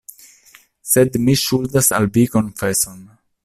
[0.93, 3.09] Sed mi ŝuldas al vi konfeson.